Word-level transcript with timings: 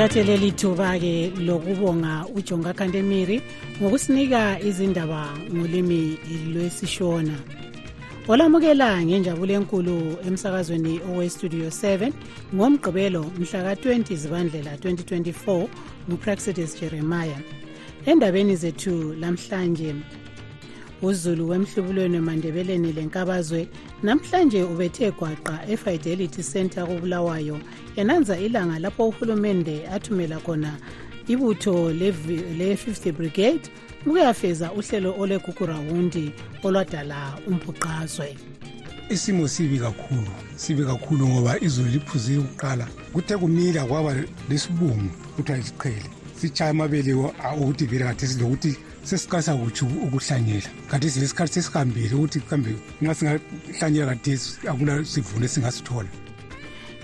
ngithathe 0.00 0.24
leli 0.24 0.50
thuba-ke 0.52 1.32
lokubonga 1.46 2.24
ujonga 2.34 2.72
kandemiri 2.72 3.42
ngokusinika 3.82 4.56
izindaba 4.60 5.28
ngolimi 5.52 6.16
lwesishona. 6.52 7.36
Olamukela 8.28 9.04
ngenjabulo 9.04 9.52
enkulu 9.52 10.16
emsakazweni 10.26 11.00
owestudio 11.10 11.68
7 11.68 12.12
ngomgqibelo 12.54 13.22
mhla 13.38 13.60
ka-20 13.62 14.16
zibandlela 14.16 14.72
2024 14.76 15.68
ngupraxidis 16.08 16.80
jeremiah. 16.80 17.40
Endabeni 18.06 18.56
zethu 18.56 19.12
lamhlanje 19.20 19.94
uzulu 21.02 21.48
wemhlubulweni 21.48 22.16
emandebeleni 22.16 22.92
lenkabazwe. 22.92 23.68
Namhlanje 24.02 24.62
ubethe 24.62 25.10
gwaqa 25.10 25.68
efidelity 25.68 26.42
center 26.42 26.86
kubulawayo. 26.86 27.60
Enanza 27.96 28.38
ilanga 28.38 28.78
lapho 28.78 29.08
uhulumende 29.08 29.88
athumela 29.88 30.38
khona 30.38 30.76
ibutho 31.28 31.92
le-50 31.92 33.12
brigade 33.12 33.70
ukuyafeza 34.06 34.72
uhlelo 34.72 35.14
olwegugurawundi 35.18 36.32
olwadala 36.64 37.38
umbhuqazwe. 37.46 38.36
Isimo 39.10 39.48
sibi 39.48 39.78
kakhulu 39.78 40.30
sibi 40.56 40.84
kakhulu 40.84 41.28
ngoba 41.28 41.60
izulu 41.60 41.88
liphuzile 41.90 42.38
ukuqala. 42.38 42.88
Kuthe 43.12 43.36
kumila 43.36 43.84
kwaba 43.84 44.14
lesibungu 44.48 45.10
kuthiwa 45.36 45.58
isiqhele. 45.58 46.10
Sitshaya 46.40 46.70
amabele 46.70 47.14
ukuthi 47.58 47.86
vele 47.86 48.04
kade 48.04 48.26
silokuthi 48.26 48.76
sesiqalisa 49.04 49.56
kuthi 49.56 49.84
ukuhlanyela. 49.84 50.70
Kanti 50.90 51.10
silesikhathi 51.10 51.52
sesihambile 51.52 52.14
ukuthi 52.14 52.40
kambe 52.40 52.76
nxa 53.02 53.14
singahlanyela 53.14 54.14
kathesi 54.14 54.68
akula 54.68 55.04
sivuno 55.04 55.44
esingasithola. 55.44 56.08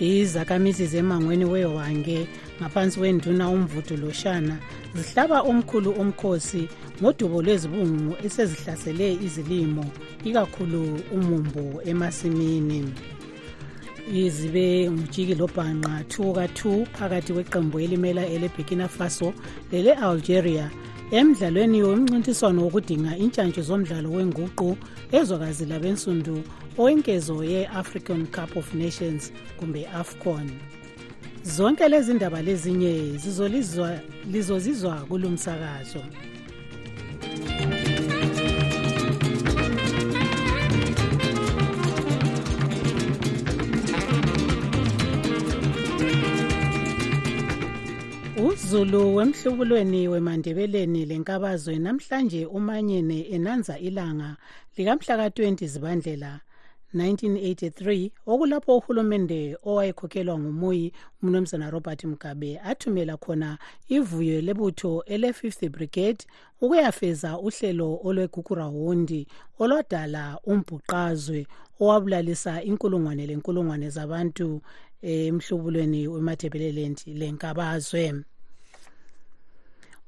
Izakhamizi 0.01 0.87
zemangweni 0.87 1.45
wewange 1.45 2.29
ngaphansi 2.61 2.99
kwenduna 2.99 3.49
umvudu 3.49 3.97
loshana 3.97 4.59
zihlaba 4.95 5.41
omkhulu 5.41 5.91
umkhosi 5.91 6.69
ngodubo 7.01 7.43
lwezibungu 7.43 8.17
esezihlasele 8.25 9.13
izilimo 9.27 9.85
ikakhulu 10.25 11.01
umumbu 11.13 11.81
emasimini. 11.85 12.93
Izibe 14.13 14.91
ngujiki 14.91 15.35
lobhanqa 15.35 16.05
2 16.09 16.35
ka-2 16.35 16.87
phakathi 16.97 17.33
kweqembu 17.33 17.81
elimela 17.81 18.27
eleburkina 18.27 18.89
faso 18.89 19.33
lele-algeria 19.73 20.71
emdlalweni 21.11 21.83
womncintiswano 21.83 22.65
wokudinga 22.65 23.17
intshantshu 23.17 23.63
zomdlalo 23.63 24.11
wenguqu 24.11 24.77
ezwakazi 25.13 25.65
labensundu 25.67 26.43
owenkezo 26.79 27.45
ye-african 27.45 28.27
cup 28.27 28.57
of 28.57 28.75
nations 28.75 29.33
kumbe 29.59 29.87
afcon. 29.87 30.51
Zonke 31.45 31.89
lezi 31.89 32.15
ndaba 32.15 32.43
lezinye 32.43 33.21
lizozizwa 34.33 34.95
kulo 35.09 35.31
uzulu 48.67 49.15
wemhlubulweni 49.17 50.09
wemandebeleni 50.09 51.05
lenkabazwe 51.05 51.79
namhlanje 51.79 52.47
umanyene 52.47 53.21
enanza 53.21 53.79
ilanga 53.79 54.37
likamhla 54.77 55.17
ka-20 55.17 55.67
zibandlela 55.67 56.41
1983 56.95 58.11
okulapho 58.27 58.77
uhulumende 58.77 59.57
owayekhokhelwa 59.69 60.39
ngumuyi 60.39 60.93
umnumzana 61.23 61.71
robert 61.71 62.05
mugabe 62.05 62.61
athumela 62.71 63.17
khona 63.17 63.59
ivuyo 63.89 64.41
lebutho 64.41 65.05
ele-50 65.07 65.69
brigade 65.69 66.23
ukuyafeza 66.61 67.39
uhlelo 67.39 68.01
olwegugurawundi 68.07 69.27
olwadala 69.59 70.41
umbhuqazwe 70.45 71.47
owabulalisa 71.81 72.63
inkulungwane 72.63 73.27
lenkulungwane 73.27 73.89
zabantu 73.91 74.61
emhlubulweni 75.03 76.09
wemadebeleland 76.09 76.99
lenkabazwe 77.07 78.05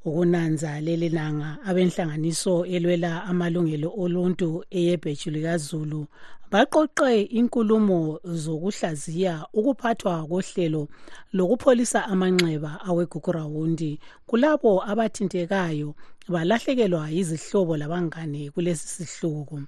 ukunanza 0.04 0.80
leli 0.80 1.08
langa 1.08 1.58
abenhlanganiso 1.68 2.66
elwela 2.74 3.24
amalungelo 3.30 3.88
oluntu 4.02 4.48
eyebheju 4.70 5.30
likazulu. 5.30 6.06
Baqoqe 6.50 7.22
inkulumo 7.38 8.20
zokuhlaziya 8.24 9.34
ukuphathwa 9.52 10.26
kohlelo 10.30 10.88
lokupholisa 11.36 12.06
amanxeba 12.12 12.80
awegugurawundi 12.88 14.00
kulabo 14.26 14.72
abathintekayo 14.90 15.94
balahlekelwa 16.32 17.10
yizihlobo 17.10 17.76
labangane 17.76 18.50
kulesi 18.50 18.88
sihluku. 19.04 19.60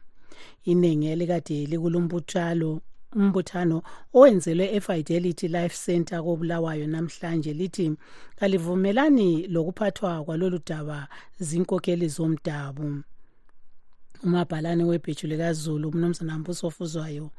Iningi 0.64 1.06
elikade 1.12 1.66
likulumbuthalo 1.66 2.80
umbuthano 3.16 3.82
owenzelwe 4.15 4.66
efidelity 4.76 5.48
life 5.48 5.76
center 5.87 6.22
kobulawayo 6.22 6.87
namhlanje 6.87 7.53
lithi 7.53 7.87
kalivumelani 8.38 9.47
lokuphathwa 9.47 10.25
kwalolu 10.25 10.59
daba 10.66 11.09
zinkokheli 11.41 12.09
zomdabu. 12.09 13.03
Umabhalane 14.25 14.84
webheju 14.84 15.26
likazulu 15.28 15.88
umnumzana 15.88 16.38
mbuso 16.38 16.66
ofuzwayo 16.66 17.31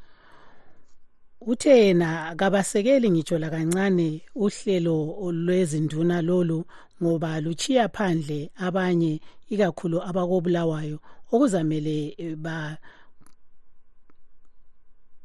uthe 1.41 1.85
yena 1.85 2.35
kabasekeli 2.35 3.11
ngitsho 3.11 3.37
lakancane 3.39 4.21
uhlelo 4.35 5.31
lwezinduna 5.31 6.21
lolu 6.21 6.65
ngoba 7.03 7.41
luchiya 7.41 7.89
phandle 7.89 8.51
abanye 8.55 9.21
ikakhulu 9.49 9.97
abakobulawayo 10.09 10.97
okuzamele 11.31 11.97
ba 12.45 12.77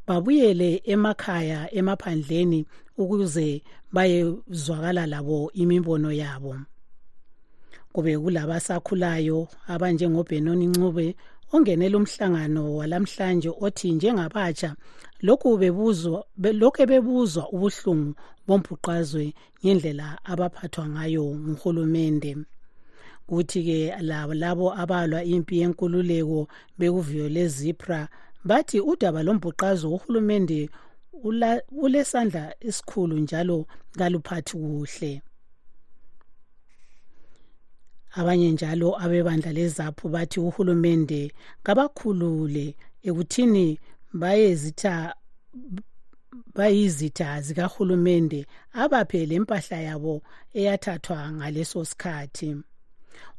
babuyele 0.07 0.83
emakhaya 0.85 1.75
emaphandleni 1.79 2.67
ukuze 2.99 3.63
bayezwakala 3.93 5.07
labo 5.07 5.51
imibono 5.63 6.13
yabo. 6.13 6.57
Kube 7.93 8.19
kulabasakhulayo 8.19 9.49
abanjengobhenoni 9.73 10.67
ncube 10.67 11.17
ongenela 11.53 11.97
umhlangano 11.99 12.63
walamhlanje 12.77 13.51
othi 13.65 13.93
njengabatsha 13.93 14.71
lokhu 15.27 15.57
bebuzwa 15.61 16.19
lokhu 16.61 16.83
bebuzwa 16.91 17.43
ubuhlungu 17.55 18.15
bombhuqazwe 18.47 19.25
ngendlela 19.63 20.19
abaphathwa 20.25 20.85
ngayo 20.89 21.25
nguhulumende. 21.49 22.33
Kuthi-ke 23.27 23.79
labo 24.43 24.67
abalwa 24.83 25.25
impi 25.25 25.59
yenkululeko 25.61 26.49
bekuviyo 26.79 27.29
lezipra 27.29 28.09
bathi 28.49 28.81
udaba 28.81 29.21
lombhuqazo 29.27 29.87
uhulumende 29.97 30.61
ulesandla 31.85 32.43
esikhulu 32.69 33.17
njalo 33.25 33.59
kaluphathi 33.99 34.55
kuhle. 34.63 35.13
Abanye 38.19 38.49
njalo 38.53 38.89
abebandla 39.05 39.51
lezaphu 39.59 40.05
bathi 40.15 40.39
uhulumende 40.41 41.21
kabakhulule 41.65 42.67
ekuthini 43.09 43.67
bayezitha 44.21 44.95
bayizitha 46.57 47.29
zikahulumende 47.41 48.41
abaphe 48.83 49.27
lempahla 49.31 49.79
yabo 49.89 50.15
eyathathwa 50.59 51.19
ngaleso 51.37 51.81
sikhathi. 51.91 52.51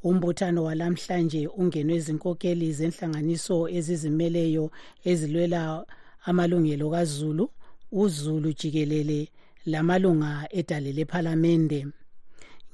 Umbuthano 0.04 0.64
walamhlanje 0.68 1.48
ungenwe 1.48 1.96
izinkokeli 2.00 2.68
zenhlanganiso 2.78 3.58
ezizimeleyo 3.78 4.66
ezilwela 5.10 5.86
amalungelo 6.30 6.90
kazulu 6.90 7.46
uzulu 7.92 8.50
jikelele 8.60 9.20
lamalunga 9.66 10.32
edale 10.60 10.92
lephalamende 10.98 11.80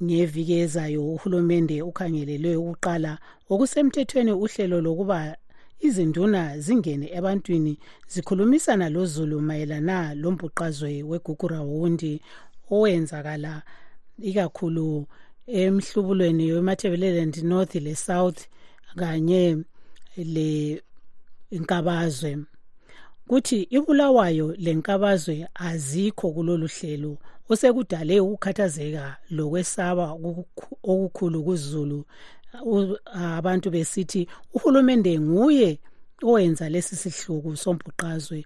ngeviki 0.04 0.54
ezayo 0.64 1.02
uhulumende 1.16 1.76
ukhangelelwe 1.90 2.56
ukuqala 2.62 3.12
okusemthethweni 3.52 4.32
uhlelo 4.44 4.78
lokuba 4.86 5.20
izinduna 5.88 6.42
zingene 6.66 7.08
ebantwini 7.18 7.74
zikhulumisana 8.12 8.86
lozulu 8.96 9.38
mayelana 9.48 9.98
lombhuqazwe 10.22 11.04
wegugurawundi 11.10 12.14
owenzakala 12.74 13.54
ikakhulu 14.30 14.88
emhlubulweni 15.48 16.52
wemathebeleland 16.52 17.44
north 17.44 17.76
le 17.76 17.96
south 17.96 18.48
kanye 18.96 19.58
le 20.18 20.82
inkabazwe 21.52 22.38
kuthi 23.28 23.62
ibulawayo 23.62 24.56
lenkabazwe 24.56 25.48
azikho 25.56 26.32
kulolu 26.32 26.68
hlelo 26.68 27.18
osekudale 27.50 28.20
ukukhathazeka 28.20 29.18
lokwesaba 29.30 30.06
okukhulu 30.92 31.44
kuzulu. 31.44 32.06
Abantu 33.14 33.72
besithi 33.72 34.28
uhulumende 34.54 35.20
nguye 35.20 35.80
owenza 36.24 36.70
lesi 36.70 36.96
sihluku 36.96 37.58
sombhuqazwe. 37.58 38.46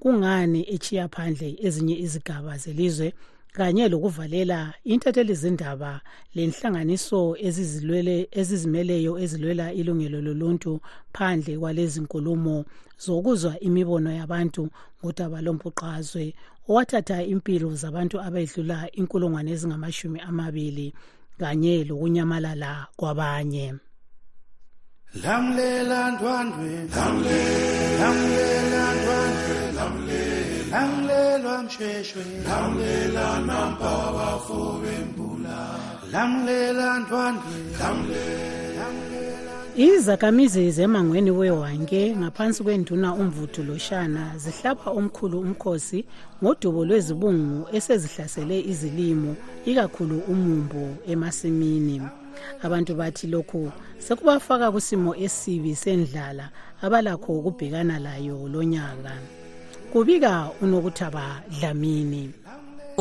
Kungani 0.00 0.60
echiya 0.74 1.08
phandle 1.08 1.56
ezinye 1.66 1.96
izigaba 2.04 2.58
zelizwe? 2.58 3.12
Kanye 3.52 3.88
lokuvalela 3.88 4.74
intatheli 4.84 5.34
zindaba 5.34 6.00
lenhlanganiso 6.34 7.36
ezizilwele 7.46 8.16
ezizimeleyo 8.40 9.12
ezilwela 9.22 9.66
ilungelo 9.80 10.18
loluntu 10.26 10.72
phandle 11.14 11.58
kwalezi 11.60 12.00
nkulumo 12.00 12.64
zokuzwa 13.04 13.52
imibono 13.60 14.10
yabantu 14.20 14.62
ngodaba 15.00 15.38
lombhuqazwe 15.44 16.24
owathatha 16.68 17.18
impilo 17.32 17.68
zabantu 17.82 18.16
abedlula 18.26 18.78
inkulungwane 19.00 19.50
ezingamashumi 19.54 20.18
amabili 20.28 20.86
kanye 21.40 21.84
lokunyamalala 21.88 22.72
kwabanye. 22.98 23.66
Lamlela 25.22 26.00
ndwandwe 26.12 26.70
lamlela 28.00 28.84
ndwandwe 28.96 29.58
lamlelwa 29.76 30.32
msheshwe 30.32 30.68
lamlela 30.70 31.11
nampa 33.46 33.92
bafobembula 34.16 35.58
lamlela 36.12 36.98
ndwandwe 36.98 38.22
izakhamizi 39.76 40.70
zemangweni 40.70 41.30
wewanke 41.30 42.16
ngaphansi 42.16 42.62
kwenduna 42.62 43.14
umvuthu 43.14 43.62
loshana 43.62 44.32
zihlapha 44.36 44.90
omkhulu 44.90 45.40
umkhosi 45.40 46.04
ngodubo 46.42 46.84
lwezibungu 46.84 47.68
esezihlasele 47.76 48.60
izilimo 48.60 49.36
ikakhulu 49.64 50.18
umumbu 50.32 50.96
emasimini. 51.06 52.02
Abantu 52.62 52.94
bathi 52.94 53.26
lokhu 53.26 53.72
sekubafaka 53.98 54.72
kusimo 54.72 55.16
esibi 55.16 55.74
sendlala 55.76 56.50
abalakho 56.82 57.32
ukubhekana 57.38 57.98
layo 57.98 58.48
lonyaka. 58.52 59.41
Kubika 59.92 60.48
unokuthaba 60.62 61.42
dlamini 61.60 62.30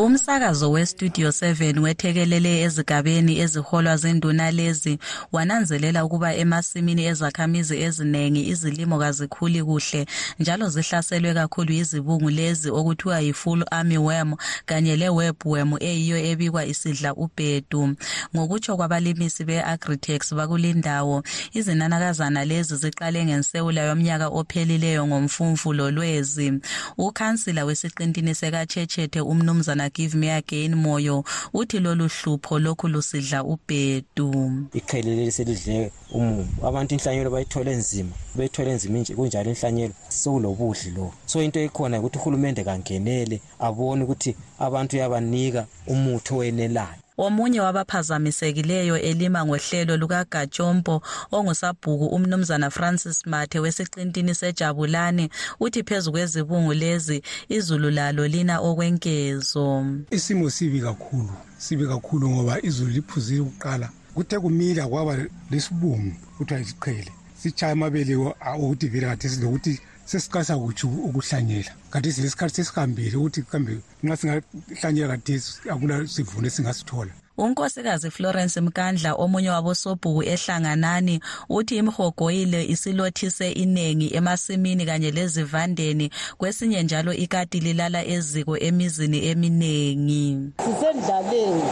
umsakazo 0.05 0.71
westudio 0.71 1.29
7 1.29 1.79
wethekelele 1.79 2.61
ezigabeni 2.61 3.39
eziholwa 3.39 3.97
zinduna 3.97 4.51
lezi 4.51 4.97
wananzelela 5.31 6.05
ukuba 6.05 6.35
emasimini 6.35 7.05
ezakhamizi 7.05 7.75
eziningi 7.85 8.41
izilimo 8.51 8.99
kazikhuli 8.99 9.63
kuhle 9.63 10.05
njalo 10.39 10.69
zihlaselwe 10.69 11.33
kakhulu 11.33 11.71
yizibungu 11.73 12.29
lezi 12.29 12.69
okuthiwa 12.69 13.19
yi-full 13.19 13.65
army 13.71 13.97
worm 13.97 14.33
kanye 14.65 14.95
le-webworm 14.95 15.71
eyiyo 15.79 16.17
ebikwa 16.17 16.65
isidla 16.65 17.13
ubhedu. 17.13 17.95
Ngokutsho 18.35 18.77
kwabalimisi 18.77 19.43
be-agritex 19.43 20.33
bakulindawo 20.33 21.23
izinanakazana 21.53 22.45
lezi 22.45 22.75
ziqale 22.75 23.25
ngensewula 23.25 23.81
yomnyaka 23.81 24.27
ophelileyo 24.27 25.07
ngomfumfu 25.07 25.73
lolwezi. 25.73 26.53
Ukhansila 26.97 27.65
wesiqintini 27.65 28.35
sekatshetshethe 28.35 29.21
umnumzana 29.21 29.90
give 29.93 30.15
me 30.17 30.29
again 30.29 30.75
moyo. 30.75 31.23
Uthi 31.53 31.79
lolu 31.79 32.07
hlupho 32.07 32.59
lokhu 32.59 32.87
lusidla 32.87 33.43
ubhedu. 33.43 34.67
Iqhele 34.73 35.15
leli 35.15 35.31
selidle 35.31 35.91
umumbu 36.11 36.67
abantu 36.67 36.95
inhlanyelo 36.95 37.29
bayithole 37.29 37.75
nzima 37.75 38.11
beyithole 38.35 38.73
nzima 38.73 39.05
kunjalo 39.15 39.49
inhlanyelo. 39.49 39.93
Sekulobudli 40.09 40.91
lo. 40.95 41.13
So 41.25 41.41
into 41.41 41.59
ekhona 41.59 41.99
ukuthi 41.99 42.17
uhulumende 42.17 42.63
kangenele 42.63 43.41
abone 43.59 44.03
ukuthi 44.03 44.35
abantu 44.59 44.95
uyabanika 44.95 45.67
umuthi 45.87 46.33
owenelayo. 46.33 47.01
Omunye 47.25 47.59
wabaphazamisekileyo 47.61 48.95
elima 49.09 49.45
ngohlelo 49.45 49.97
lukagajompo 49.97 50.95
ongusabhuku 51.31 52.05
umnumzana 52.15 52.69
francis 52.69 53.25
mathe 53.25 53.59
wesiqintini 53.59 54.33
sejabulane 54.35 55.29
uthi 55.59 55.83
phezu 55.83 56.11
kwezibungu 56.11 56.73
lezi 56.73 57.21
izulu 57.49 57.89
lalo 57.89 58.27
lina 58.27 58.55
okwenkezo 58.59 59.85
isimo 60.11 60.49
sibi 60.49 60.81
kakhulu 60.81 61.33
sibi 61.57 61.87
kakhulu 61.87 62.29
ngoba 62.29 62.61
izulu 62.61 62.91
liphuzile 62.91 63.41
ukuqala 63.41 63.89
kuthe 64.13 64.39
kumila 64.39 64.87
kwaba 64.87 65.13
lesibungu 65.51 66.15
kuthiwa 66.37 66.59
isiqhele 66.59 67.11
sitshaya 67.41 67.73
amabele 67.73 68.15
okuthi 68.63 68.87
vele 68.87 69.05
kade 69.07 69.29
silokuthi 69.29 69.79
sesiqalisa 70.11 70.57
kuthi 70.57 70.85
ukuhlanyela. 71.07 71.71
Kanti 71.91 72.11
silesikhathi 72.11 72.55
sesihambile 72.55 73.15
ukuthi 73.17 73.41
kambe 73.41 73.79
nxa 74.03 74.17
singahlanyela 74.17 75.17
kade 75.17 75.35
akula 75.71 76.07
sivuno 76.07 76.47
esingasithola. 76.47 77.11
Unkosikazi 77.37 78.11
florence 78.11 78.61
mkandla 78.61 79.13
omunye 79.13 79.49
wabosobhuku 79.49 80.23
ehlanganani 80.23 81.21
uthi 81.49 81.77
imhogoyile 81.77 82.65
isilothise 82.65 83.51
iningi 83.51 84.15
emasimini 84.15 84.85
kanye 84.85 85.11
lezivandeni 85.11 86.11
kwesinye 86.37 86.83
njalo 86.83 87.13
ikati 87.13 87.59
lilala 87.59 88.05
eziko 88.05 88.57
emizini 88.57 89.25
eminingi 89.25 90.51
sisendlaleni 90.63 91.63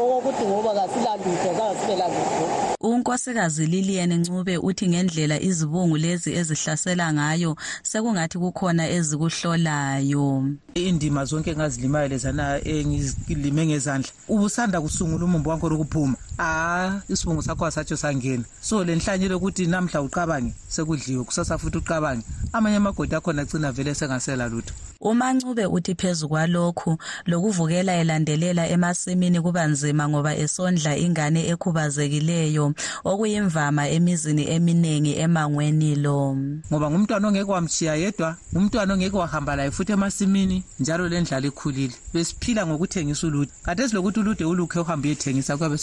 okokuthi 0.00 0.44
ngoba 0.44 0.74
kasilalutho 0.78 1.50
kangasilela 1.56 2.06
lutho 2.08 2.37
unkosikazi 2.80 3.66
lilian 3.66 4.12
ncube 4.12 4.58
uthi 4.58 4.88
ngendlela 4.88 5.40
izibungu 5.40 5.96
lezi 5.96 6.30
ezihlasela 6.34 7.12
ngayo 7.12 7.56
sekungathi 7.82 8.38
kukhona 8.38 8.84
ezikuhlolayo. 8.96 10.54
Indima 10.74 11.24
zonke 11.24 11.50
engazilimayo 11.50 12.08
lezana 12.08 12.44
engizilime 12.64 13.66
ngezandla 13.66 14.10
ubusanda 14.28 14.80
kusungula 14.80 15.24
umumbu 15.24 15.50
wankhona 15.50 15.74
ukuphuma. 15.74 16.16
Ah 16.38 17.00
isibungu 17.08 17.42
sakho 17.42 17.66
asatsho 17.66 17.96
sangena 17.96 18.44
so 18.60 18.84
le 18.84 18.96
nhlanyelo 18.96 19.36
ukuthi 19.36 19.66
namhla 19.66 20.02
uqabange 20.02 20.52
sekudliwe 20.68 21.24
kusasa 21.24 21.58
futhi 21.58 21.78
uqabange 21.78 22.24
amanye 22.52 22.76
amagodi 22.76 23.14
akhona 23.14 23.42
agcina 23.42 23.72
vele 23.72 23.94
sengasela 23.94 24.48
lutho. 24.48 24.74
Umancube 25.00 25.66
uthi 25.66 25.94
phezu 25.94 26.28
kwalokhu 26.28 26.98
lokuvukela 27.26 27.94
elandelela 27.96 28.68
emasimini 28.68 29.40
kuba 29.40 29.66
nzima 29.66 30.08
ngoba 30.08 30.36
esondla 30.36 30.96
ingane 30.96 31.46
ekhubazekileyo 31.52 32.74
okuyimvama 33.04 33.88
emizini 33.88 34.44
eminingi 34.50 35.12
emangweni 35.22 35.94
lo. 35.94 36.36
Ngoba 36.70 36.90
ngumntwana 36.90 37.28
ongeke 37.28 37.50
wamshiya 37.50 37.94
yedwa 37.94 38.36
ngumntwana 38.52 38.94
ongeke 38.94 39.16
wahamba 39.16 39.56
laye 39.56 39.70
futhi 39.70 39.92
emasimini 39.92 40.64
njalo 40.80 41.08
le 41.08 41.20
ndlala 41.20 41.46
ikhulile. 41.46 41.94
Besiphila 42.14 42.66
ngokuthengisa 42.66 43.26
ulude 43.26 43.52
kade 43.62 43.88
silokuthi 43.88 44.20
ulude 44.20 44.44
ulukhe 44.44 44.80
uhambe 44.80 45.08
uyethengisa 45.08 45.56
kuyabe 45.56 45.78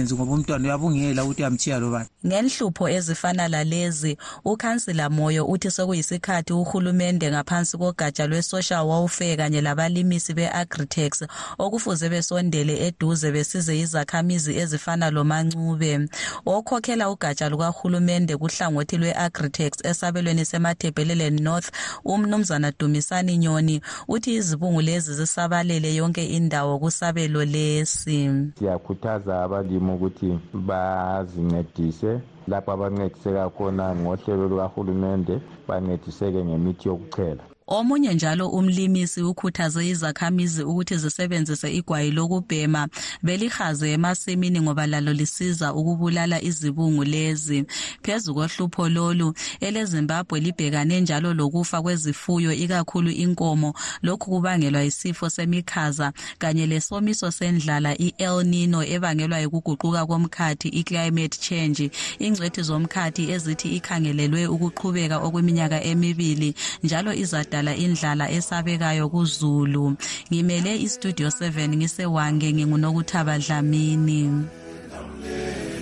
songasayenzi 0.00 0.14
ngoba 0.14 0.32
umntwana 0.32 0.64
uyabungela 0.64 1.24
ukuthi 1.24 1.42
uyamchiya 1.42 1.78
lobani 1.78 2.08
ngenhlupho 2.26 2.88
ezifana 2.88 3.48
lalezi 3.48 4.16
ukhansila 4.44 5.10
moyo 5.10 5.46
uthi 5.46 5.70
sekuyisikhathi 5.70 6.52
uhulumende 6.52 7.30
ngaphansi 7.30 7.78
kogatsha 7.78 8.26
lwe-social 8.26 8.86
welfare 8.86 9.36
kanye 9.36 9.60
labalimisi 9.60 10.34
be-agritex 10.34 11.24
okufuze 11.58 12.08
besondele 12.08 12.86
eduze 12.86 13.32
besize 13.32 13.78
izakhamizi 13.78 14.56
ezifana 14.56 15.10
lomancube. 15.10 16.08
Okhokhela 16.46 17.10
ugatsha 17.10 17.48
lukahulumende 17.48 18.36
kuhlangothi 18.36 18.96
lwe-agritex 18.98 19.84
esabelweni 19.84 20.44
semathebheleleni 20.44 21.40
north 21.40 21.70
umnumzana 22.04 22.72
dumisani 22.78 23.38
nyoni 23.38 23.80
uthi 24.08 24.34
izibungu 24.34 24.80
lezi 24.80 25.14
zisabalele 25.14 25.94
yonke 25.94 26.26
indawo 26.26 26.78
kusabelo 26.78 27.44
lesi. 27.44 28.30
Siyakhuthaza 28.58 29.42
abalimi 29.42 29.89
ukuthi 29.94 30.38
bazincedise. 30.68 32.20
Lapho 32.48 32.72
abancediseka 32.72 33.50
khona 33.50 33.94
ngohlelo 33.94 34.48
lukahulumende 34.48 35.40
bancediseke 35.68 36.44
ngemithi 36.44 36.88
yokuchela. 36.88 37.44
Omunye 37.70 38.14
njalo 38.14 38.48
umlimisi 38.48 39.22
ukhuthaze 39.22 39.88
izakhamizi 39.88 40.62
ukuthi 40.62 40.96
zisebenzise 40.96 41.72
igwayi 41.78 42.10
lokubhema. 42.10 42.88
Belihaze 43.22 43.92
emasimini 43.92 44.60
ngoba 44.60 44.86
lalo 44.86 45.12
lisiza 45.12 45.74
ukubulala 45.74 46.42
izibungu 46.42 47.04
lezi. 47.04 47.64
Phezu 48.02 48.34
kohlupho 48.34 48.88
lolu 48.88 49.34
elezimbabwe 49.60 50.40
libhekane 50.40 51.00
njalo 51.00 51.34
lokufa 51.34 51.82
kwezifuyo 51.82 52.52
ikakhulu 52.52 53.10
inkomo. 53.10 53.74
Lokhu 54.02 54.30
kubangelwa 54.30 54.82
yisifo 54.82 55.30
semikhaza 55.30 56.12
kanye 56.38 56.66
lesomiso 56.66 57.30
sendlala 57.30 57.94
i-el 58.00 58.44
nino 58.46 58.84
ebangelwa 58.84 59.38
yikuguquka 59.38 60.06
komkhathi 60.06 60.68
i-climate 60.68 61.38
change. 61.40 61.90
Ingcwethi 62.18 62.62
zomkhathi 62.62 63.30
ezithi 63.30 63.68
ikhangelelwe 63.76 64.46
ukuqhubeka 64.46 65.18
okweminyaka 65.18 65.84
emibili 65.84 66.54
njalo 66.82 67.14
izadala 67.14 67.59
ukudala 67.60 67.76
indlala 67.76 68.30
esabekayo 68.30 69.08
kuzulu. 69.08 69.96
Ngimele 70.32 70.80
istudio 70.80 71.28
7 71.28 71.76
ngisewange 71.76 72.52
ngingunokuthaba 72.52 73.38
dlamini. 73.38 74.48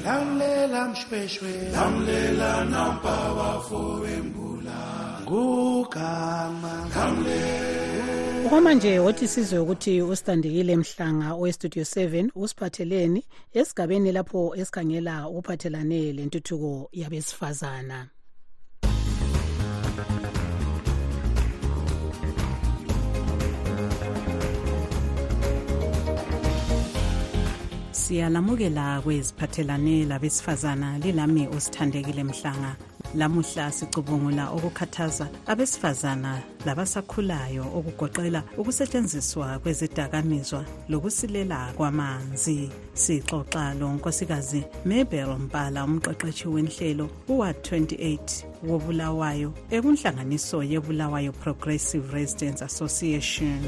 Lamlela 0.04 0.88
mshweshwe. 0.88 1.70
Lamlela 1.72 2.64
nampa 2.64 3.16
bafowembula 3.36 4.78
ngugama. 5.22 6.88
Lamlela 6.96 7.68
okwamanje 8.46 8.98
wothi 8.98 9.28
sizwe 9.28 9.58
ukuthi 9.58 10.02
usitandekile 10.02 10.76
mhlanga 10.76 11.32
owestudio 11.32 11.82
7 11.82 12.30
usiphatheleni 12.34 13.24
esigabeni 13.54 14.12
lapho 14.12 14.54
esikhangela 14.56 15.26
okuphathelane 15.26 16.12
lentuthuko 16.12 16.88
yabesifazana. 16.92 18.08
Siyalamukela 28.08 29.00
kweziphathelane 29.02 30.04
labesifazana. 30.04 30.98
Lilami 30.98 31.48
usithandekile 31.48 32.24
mhlanga. 32.24 32.76
Lamuhla 33.14 33.72
sicubungula 33.72 34.50
okukhathaza 34.50 35.28
abesifazana 35.46 36.42
labasakhulayo 36.66 37.64
okugoqela 37.76 38.42
ukusetshenziswa 38.56 39.58
kwezidakamizwa 39.58 40.64
lokusilela 40.88 41.72
kwamanzi. 41.76 42.70
Sixoxa 42.94 43.74
lo 43.74 43.88
nkosikazi 43.92 44.64
mabel 44.84 45.38
mpala 45.38 45.84
umqeqeshi 45.84 46.48
wenhlelo 46.48 47.10
uward 47.28 47.56
28 47.56 48.44
wobulawayo 48.68 49.52
ekunhlanganiso 49.70 50.62
yebulawayo 50.62 51.32
progressive 51.32 52.12
residence 52.12 52.64
association 52.64 53.60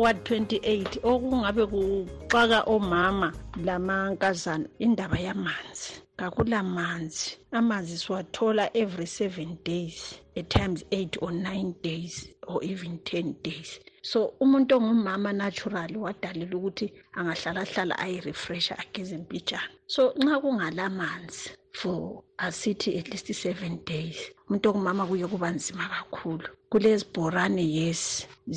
ku-ward 0.00 0.24
28 0.24 1.04
okungabe 1.12 1.64
kuxaka 1.72 2.60
omama 2.74 3.28
lamankazana 3.66 4.66
indaba 4.84 5.18
yamanzi 5.26 5.92
kakula 6.16 6.62
manzi 6.62 7.36
amanzi 7.58 7.98
siwathola 8.02 8.64
every 8.74 9.06
seven 9.06 9.58
days 9.62 9.98
at 10.38 10.48
times 10.48 10.80
eight 10.90 11.14
or 11.20 11.32
nine 11.32 11.74
days 11.82 12.32
or 12.48 12.64
even 12.64 12.98
ten 13.04 13.36
days. 13.42 13.78
So 14.02 14.32
umuntu 14.40 14.72
ongumama 14.76 15.32
natural 15.32 15.90
wadalela 15.96 16.56
ukuthi 16.56 16.92
angahlalahlala 17.18 17.98
ayirefresha 17.98 18.78
ageze 18.78 19.16
mpitshana. 19.18 19.74
So 19.86 20.14
nxa 20.16 20.40
kungalamanzi 20.40 21.50
for 21.72 22.22
asithi 22.38 22.98
at 22.98 23.08
least 23.10 23.32
seven 23.34 23.84
days 23.84 24.16
umuntu 24.48 24.70
ongumama 24.70 25.06
kuye 25.06 25.26
kuba 25.26 25.50
nzima 25.50 25.88
kakhulu 25.88 26.48
kulezibhorane 26.70 27.64
yes 27.78 28.02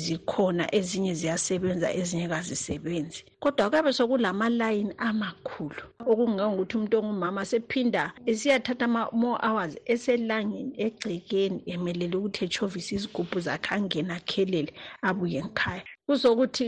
zikhona 0.02 0.64
ezinye 0.78 1.14
ziyasebenza 1.20 1.88
ezinye 2.00 2.26
kazisebenzi. 2.32 3.20
Kodwa 3.42 3.70
kuyabe 3.70 3.92
sokulamalayini 3.92 4.94
amakhulu. 5.08 5.82
Okungangokuthi 6.10 6.74
umuntu 6.76 6.98
ongumama 6.98 7.42
sephinda 7.50 8.02
esiyathatha 8.30 8.86
more 9.20 9.38
hours 9.46 9.74
eselangeni 9.92 10.72
egcekeni 10.86 11.58
emelele 11.72 12.16
ukuthi 12.16 12.44
echovise 12.46 12.90
izigubhu 12.94 13.38
zakhe 13.46 13.70
angena 13.74 14.14
akhelele 14.20 14.72
abuye 15.08 15.40
ngikhaya 15.44 15.84
kuzokuthi 16.06 16.66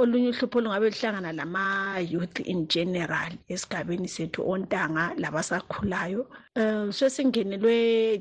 olunye 0.00 0.28
uhlupho 0.30 0.58
olungabe 0.58 0.90
luhlangana 0.90 1.32
lama-youth 1.38 2.38
in 2.52 2.60
general 2.74 3.32
esigabeni 3.52 4.08
sethu 4.14 4.40
ontanga 4.52 5.04
labasakhulayo 5.22 6.22
um 6.60 6.92
sesingenelwe 6.98 7.74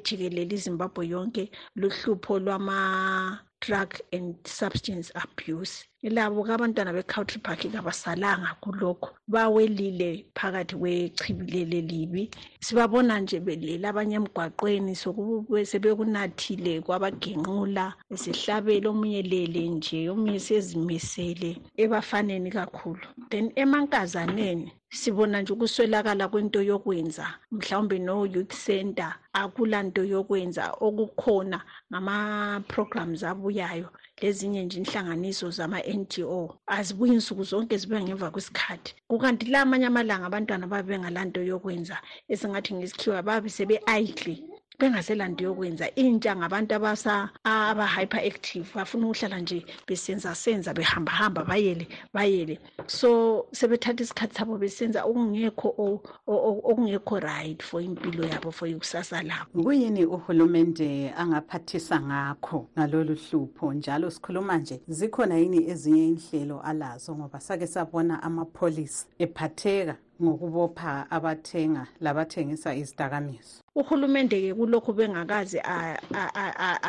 jikelele 0.06 0.56
izimbabwe 0.58 1.04
yonke 1.14 1.44
luhlupho 1.76 2.17
lwama 2.40 3.40
drug 3.62 4.00
and 4.14 4.36
substance 4.46 5.12
abuse 5.16 5.86
labo 6.10 6.44
kabantwana 6.44 6.94
be-country 6.94 7.40
park 7.40 7.62
kabasalanga 7.72 8.56
kulokho 8.62 9.10
bawelile 9.28 10.26
phakathi 10.36 10.76
kwechibilele 10.76 11.82
libi. 11.82 12.30
Sibabona 12.60 13.20
nje 13.20 13.40
belela 13.40 13.90
abanye 13.90 14.16
emgwaqweni 14.16 14.96
sebekunathile 14.96 16.82
kwabagenqula 16.82 17.94
esihlabela 18.14 18.90
omunye 18.90 19.22
lele 19.22 19.68
nje 19.68 20.10
omunye 20.10 20.40
sezimisele 20.40 21.58
ebafaneni 21.78 22.50
kakhulu. 22.52 23.08
Then 23.30 23.52
emankazaneni 23.56 24.72
sibona 24.90 25.42
nje 25.42 25.54
ukuswelakala 25.54 26.28
kwento 26.28 26.62
yokwenza. 26.64 27.28
Mhlawumbe 27.52 28.00
no-youth 28.00 28.54
center 28.66 29.16
akulanto 29.34 30.04
yokwenza 30.04 30.72
okukhona 30.80 31.62
ngama-programs 31.92 33.24
abuyayo 33.24 33.90
lezinye 34.22 34.64
nje 34.66 34.78
inhlanganiso 34.80 35.50
zama-ngo 35.58 36.58
azibuyi 36.68 37.16
nsuku 37.20 37.44
zonke 37.44 37.78
zibuya 37.78 38.02
ngemva 38.04 38.32
kwesikhathi. 38.34 38.92
Kukanti 39.10 39.46
la 39.52 39.62
amanye 39.62 39.86
amalanga 39.88 40.26
abantwana 40.28 40.68
babe 40.68 40.88
bengalanto 40.90 41.40
yokwenza 41.50 41.98
esingathi 42.32 42.74
ngesikhiwa 42.74 43.22
babe 43.28 43.50
sebe-idle 43.50 44.36
bengaselanto 44.80 45.44
yokwenza 45.44 45.96
intsha 45.96 46.36
ngabantu 46.36 46.76
abasa 46.76 47.30
aba-hyper 47.44 48.20
active 48.20 48.68
bafuna 48.76 49.08
ukuhlala 49.08 49.40
nje 49.40 49.66
besenza 49.88 50.36
senza 50.36 50.74
behambahamba 50.74 51.44
bayele 51.44 51.88
bayele. 52.14 52.60
So 52.88 53.48
sebethatha 53.52 54.04
isikhathi 54.04 54.36
sabo 54.36 54.58
besenza 54.58 55.04
okungekho 55.04 56.02
okungekho 56.28 57.20
right 57.20 57.64
for 57.64 57.82
impilo 57.82 58.24
yabo 58.28 58.52
for 58.52 58.68
ikusasa 58.68 59.24
labo. 59.24 59.64
Kuyini 59.64 60.06
uhulumende 60.06 61.12
angaphathisa 61.18 62.00
ngakho 62.02 62.70
ngalolu 62.78 63.16
hlupho? 63.16 63.74
Njalo 63.74 64.12
sikhuluma 64.12 64.58
nje 64.58 64.82
zikhona 64.88 65.38
yini 65.38 65.70
ezinye 65.70 66.08
inhlelo 66.08 66.62
alazo? 66.62 67.16
Ngoba 67.16 67.40
sake 67.40 67.68
sabona 67.68 68.24
amapholisi 68.24 69.06
ephatheka. 69.20 69.96
Ngokubopha 70.24 71.12
abathenga 71.12 71.88
labathengisa 72.02 72.76
izidakamizwa. 72.76 73.64
Uhulumende-ke 73.76 74.54
kulokhu 74.54 74.94
bengakaze 74.94 75.62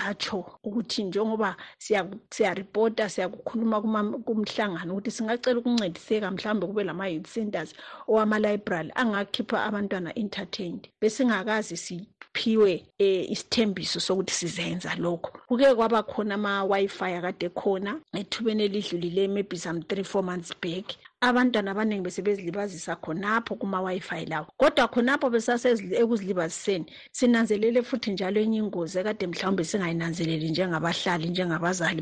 atsho 0.08 0.44
ukuthi 0.64 1.02
njengoba 1.04 1.56
siyaripota 2.30 3.08
siyakukhuluma 3.08 3.82
kumhlangano 4.26 4.92
ukuthi 4.92 5.10
singacela 5.10 5.58
ukuncediseka 5.60 6.30
mhlawumbe 6.30 6.66
kube 6.66 6.84
lama-youth 6.84 7.28
centers 7.34 7.74
owama-library 8.08 8.90
angakhipha 8.94 9.64
abantwana 9.64 10.18
entertained 10.18 10.88
besingakazi 11.00 11.76
siphiwe 11.76 12.72
um 13.00 13.24
isithembiso 13.34 14.00
sokuthi 14.00 14.34
sizenza 14.34 14.94
lokho 14.94 15.32
kuke 15.48 15.74
kwaba 15.74 16.02
khona 16.02 16.34
ama-wi-fi 16.34 17.12
akade 17.18 17.48
khona 17.48 18.00
ethubeni 18.14 18.64
elidlulileyo 18.64 19.28
maybe 19.28 19.56
some 19.58 19.82
three 19.82 20.04
four 20.04 20.22
months 20.22 20.52
back 20.62 20.96
abantwana 21.20 21.70
abaningi 21.70 22.02
besebezilibazisa 22.06 22.96
khonapho 22.96 23.56
kuma-wi-fi 23.60 24.26
lawo. 24.26 24.46
Kodwa 24.56 24.88
khonapho 24.88 25.30
besasekuzilibaziseni 25.30 26.86
sinanzelele 27.12 27.82
futhi 27.82 28.10
njalo 28.12 28.40
enye 28.40 28.58
ingozi 28.58 28.98
ekade 28.98 29.26
mhlawumbe 29.26 29.64
singayinanzeleli 29.64 30.50
njengabahlali 30.50 31.28
njengabazali 31.28 32.00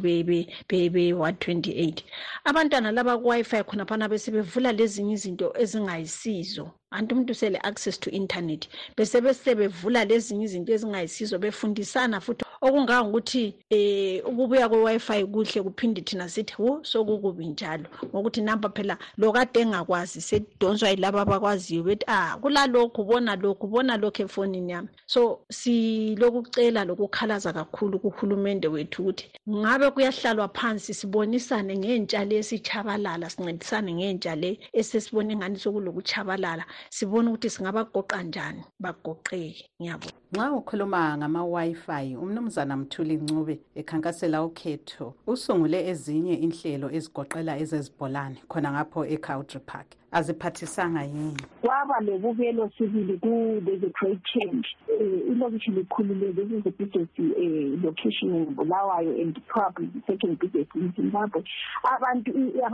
be-ward 0.68 1.36
28 1.36 2.02
abantwana 2.44 2.92
laba 2.92 3.18
ku-wi-fi 3.18 3.64
khonaphana 3.64 4.08
besebevula 4.08 4.72
lezinye 4.72 5.14
izinto 5.14 5.52
ezingayisizo. 5.62 6.70
Anti 6.90 7.14
umuntu 7.14 7.34
sele-access 7.34 7.98
to 8.00 8.10
internet 8.10 8.68
besebesebevula 8.96 10.04
lezinye 10.04 10.44
izinto 10.44 10.72
ezingayisizo 10.72 11.38
befundisana 11.38 12.20
futhi 12.20 12.45
okungangokuthi 12.60 13.54
um 13.70 14.32
ukubuya 14.32 14.68
kwe-wi-fi 14.68 15.24
kuhle 15.24 15.62
kuphinde 15.62 16.00
thina 16.00 16.28
sithi 16.28 16.54
wo 16.58 16.80
sokukubi 16.82 17.46
njalo. 17.46 17.86
Ngokuthi 18.04 18.40
nampa 18.40 18.68
phela 18.68 18.98
lo 19.16 19.32
kade 19.32 19.60
engakwazi 19.60 20.20
sedonswa 20.20 20.90
yilabo 20.90 21.18
abakwaziyo 21.18 21.82
bethi 21.82 22.04
ah 22.06 22.36
kulalokhu 22.40 23.04
bona 23.04 23.36
lokhu 23.36 23.66
bona 23.66 23.96
lokhu 23.96 24.22
efonini 24.22 24.72
yami. 24.72 24.88
So 25.06 25.40
silokucela 25.50 26.84
lokukhalaza 26.84 27.52
kakhulu 27.52 27.98
kuhulumende 27.98 28.68
wethu 28.68 29.02
ukuthi 29.02 29.30
ngabe 29.50 29.90
kuyahlalwa 29.90 30.48
phansi 30.48 30.94
sibonisane 30.94 31.76
ngentsha 31.78 32.24
le 32.24 32.38
esitshabalala 32.38 33.30
sincedisane 33.30 33.92
ngentsha 33.94 34.34
le 34.36 34.58
esesibona 34.72 35.32
ingani 35.32 35.58
sokulokutshabalala 35.58 36.64
sibone 36.90 37.28
ukuthi 37.28 37.50
singabagoqa 37.50 38.22
njani 38.22 38.62
bagoqeke. 38.80 39.70
Ngiyabona 39.80 40.25
nxa 40.36 40.52
ukhuluma 40.52 41.16
ngama-wi-fi 41.18 42.16
umnumzana 42.16 42.76
mthuli 42.76 43.16
ncube 43.16 43.60
ekhankasela 43.80 44.44
ukhetho 44.44 45.14
usungule 45.26 45.78
ezinye 45.90 46.34
inhlelo 46.44 46.86
ezigoqela 46.96 47.52
ezezibholane 47.62 48.38
khona 48.50 48.68
ngapho 48.72 49.00
ecountry 49.14 49.60
park 49.70 49.88
aziphathisanga 50.12 51.02
yini? 51.02 51.36
Kwaba 51.62 52.00
lobubelo 52.00 52.70
sibili 52.78 53.18
ku-there's 53.18 53.82
a 53.82 53.90
great 53.98 54.20
change. 54.24 54.66
Um 55.00 55.22
ilokishi 55.32 55.70
likhulule 55.70 56.32
this 56.34 56.50
is 56.50 56.64
the 56.64 56.70
biggest 56.70 57.10
uh, 57.18 57.86
location 57.86 58.34
in 58.34 58.54
bulawayo 58.54 59.10
and 59.20 59.36
probably 59.46 59.86
the 59.86 60.02
second 60.06 60.38
biggest 60.38 60.74
in 60.74 60.92
zimbabwe. 60.96 61.42
Abantu 61.84 62.30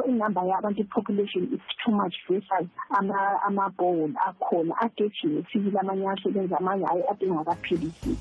inumber 0.09 0.43
yabantu 0.43 0.81
i-population 0.81 1.49
is 1.55 1.61
too 1.85 1.93
much 1.93 2.15
versus 2.29 2.69
amabhowel 3.47 4.13
akhona 4.29 4.75
agejile 4.81 5.45
sibili 5.53 5.79
amanye 5.79 6.09
asebenza 6.09 6.59
amanye 6.59 6.85
hayi 6.85 7.03
ade 7.11 7.27
ngakaphilisi. 7.27 8.17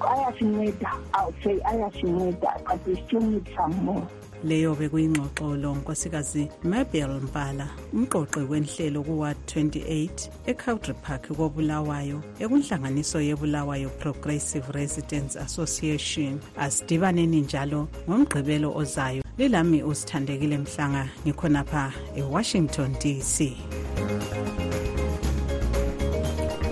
Ayasinceda 0.00 0.90
iwould 1.18 1.34
say 1.42 1.60
ayasinceda 1.64 2.60
but 2.66 2.86
we 2.86 2.94
still 3.06 3.20
need 3.20 3.48
some 3.56 3.74
more 3.84 4.06
leyo 4.44 4.74
bekuyingxoxo 4.74 5.56
lo 5.56 5.74
nkosikazi 5.74 6.48
mabel 6.64 7.10
mpala 7.26 7.66
umqoqi 7.92 8.40
wenhlelo 8.50 9.02
kuward 9.02 9.36
28 9.46 10.30
ecountry 10.46 10.94
park 10.94 11.28
kobulawayo 11.36 12.22
ekunhlanganiso 12.38 13.20
yebulawayo 13.20 13.88
progressive 13.98 14.66
residents 14.72 15.36
association. 15.36 16.40
Asidibaneni 16.56 17.40
njalo 17.40 17.88
ngomgqibelo 18.08 18.76
ozayo. 18.76 19.22
Lilami 19.38 19.82
usithandekile 19.82 20.58
mhlanga 20.58 21.08
ngikhonapha 21.26 21.92
ewashington 22.16 22.92
dc 22.92 23.56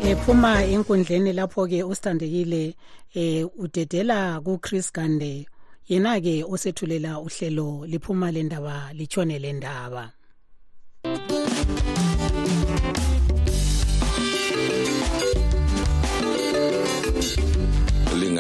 ephuma 0.04 0.64
enkundleni 0.64 1.32
lapho-ke 1.32 1.82
usithandekile 1.82 2.74
eh 3.14 3.46
udedela 3.58 4.40
kuchris 4.40 4.92
gande 4.92 5.46
yena-ke 5.92 6.44
osethulela 6.52 7.20
uhlelo 7.20 7.86
liphuma 7.86 8.32
le 8.32 8.42
ndaba 8.42 8.76
litshone 8.98 9.38
le 9.38 9.52
ndaba 9.52 10.04